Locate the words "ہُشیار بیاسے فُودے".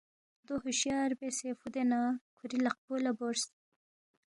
0.63-1.83